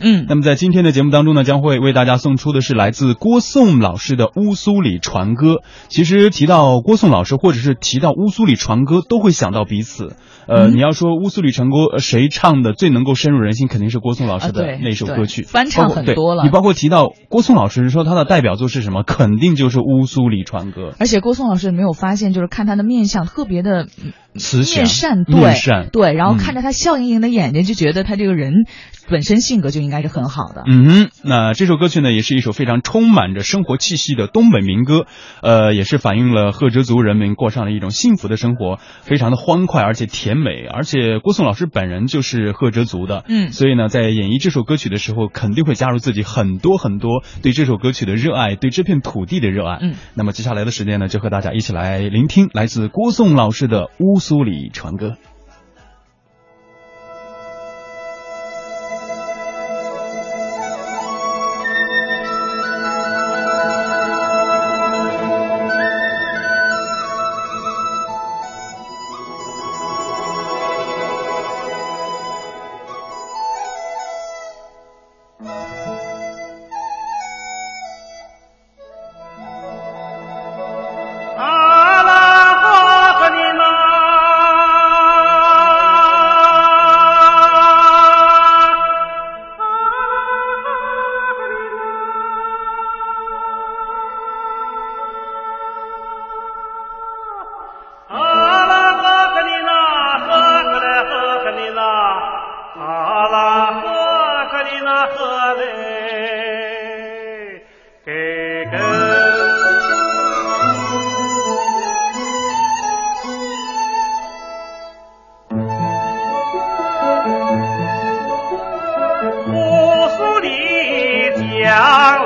[0.00, 5.54] 嗯，那么在今天的节目当中呢，将会为大家送出的是来自郭颂老师的《乌苏里船歌》。
[5.88, 10.14] 其实提到郭颂老师，或者是提到《乌苏里船歌》，都会想到彼此。
[10.46, 16.44] 呃，你要说《乌苏里船歌》谁唱的最能够深入人心，肯定是郭颂老师的那首歌曲，翻唱很多了。
[16.44, 20.90] 你包括提到郭颂老师，说他的代表作是什么，肯定就是《乌苏里船歌》。
[21.00, 23.88] 而且郭颂老师没有发现，就是看他的面相特别的
[24.36, 28.64] 慈善，面善，对，然后看着他笑盈盈的眼睛，就觉得他这个人
[29.10, 30.62] 本身性格就应该是很好的。
[30.66, 35.06] 嗯哼，那这首歌曲呢，也是一首非常充满着生活气息的东北民歌，
[35.42, 40.38] 呃，也是反映了赫哲族人民过上了一种幸福的生活，非常的欢快而且甜。
[40.38, 49.78] 美，而且郭颂老师本人就是赫哲族的，嗯，所以呢，在演绎这首歌曲的时候，肯定会加入自己很多很多对这首歌曲的热爱，对这片土地的热爱。
[49.80, 55.08] 嗯，那么接下来的时间呢，就和大家一起来聆听来自郭颂老师的《乌苏里船歌》。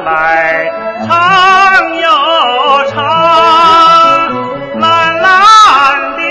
[0.05, 0.71] 来
[1.07, 2.09] 唱又
[2.91, 3.03] 唱
[4.81, 6.23] 蓝蓝的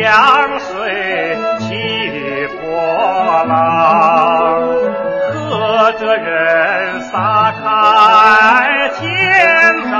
[0.00, 3.52] 江水起波浪
[5.32, 9.00] 和着人撒开千
[9.90, 9.98] 张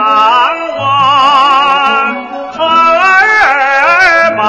[0.78, 0.80] 网
[2.52, 2.58] 船
[2.98, 4.40] 儿满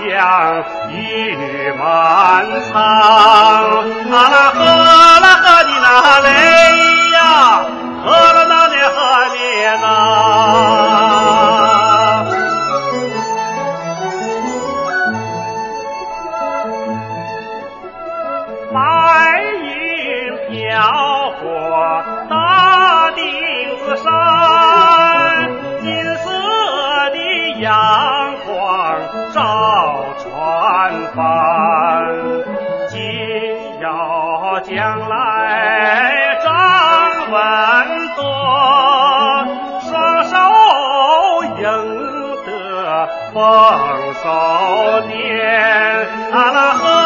[0.00, 0.92] 江鱼
[1.78, 1.82] 满
[2.62, 2.72] 仓
[20.74, 20.82] 辽
[21.40, 23.22] 阔大顶
[23.78, 24.10] 子山，
[25.80, 26.26] 金色
[27.10, 27.16] 的
[27.60, 28.98] 阳光
[29.32, 29.36] 照
[30.18, 30.26] 船
[31.14, 31.16] 帆。
[32.88, 32.98] 紧
[33.80, 36.50] 要将来张
[37.30, 37.38] 文
[38.16, 38.18] 舵，
[39.80, 40.34] 双手
[41.56, 41.62] 赢
[42.44, 42.48] 得
[43.32, 43.38] 丰
[44.24, 45.14] 收年。
[46.32, 47.03] 啊啦呵。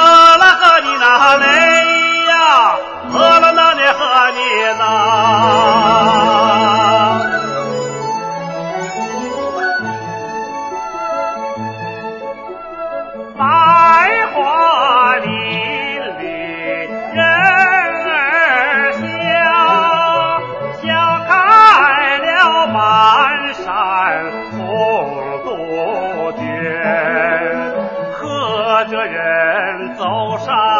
[30.38, 30.78] cosa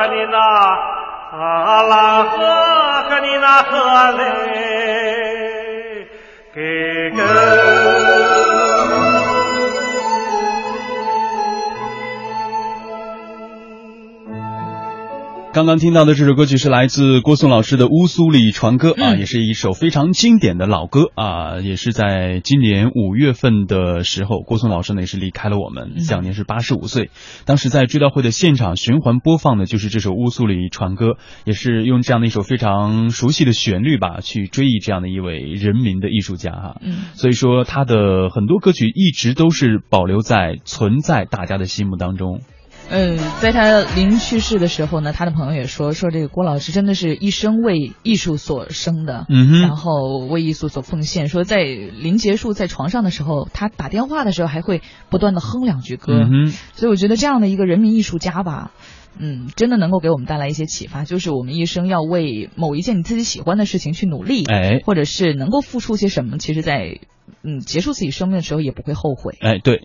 [0.00, 0.38] 和你那
[1.36, 2.38] 阿拉河
[3.10, 4.22] 和你那河嘞，
[6.54, 7.69] 给个。
[15.52, 27.10] 刚刚听到的这首歌曲是来自郭颂老师的《乌苏里船歌》啊，也是一首非常经典的老歌啊，也是在今年五月份的时候，郭颂老师呢也是离开了我们，享年是八十五岁。
[27.46, 31.06] 当时在追悼会的现场循环播放的就是这首《乌苏里船歌》，
[31.44, 36.76] 也是用这样的一首非常熟悉的旋律吧，去追忆这样的一位人民的艺术家哈。
[36.80, 42.40] 嗯，所以说他的很多歌曲一直都是保留在存在大家的心目当中。
[42.90, 51.28] 嗯，在他临去世的时候呢，他的朋友也说，说这个郭老师真的是一生为艺术所生的，嗯哼然后为艺术所奉献。
[51.28, 56.14] 说在临结束在床上的时候，他打电话的时候还会不断的哼两句歌。
[56.14, 58.72] 嗯哼，所以我觉得这样的一个人民艺术家吧，
[59.16, 66.98] 嗯，真的能够给我们带来一些启发，就是我们一生要为某一件你自己喜欢的事情去努力，哎或者是能够付出些什么，其实在
[67.44, 69.36] 嗯结束自己生命的时候也不会后悔。
[69.40, 69.76] 哎，对，